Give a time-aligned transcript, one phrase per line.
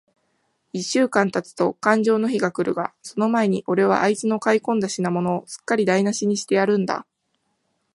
[0.73, 7.05] 一週間たつとかんじょうの日が来るが、その前に、おれはあいつの買い込んだ品物を、すっかりだいなしにしてやるんだ。